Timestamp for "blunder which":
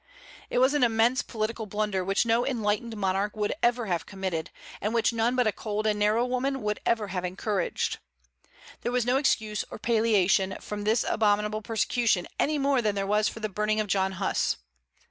1.67-2.25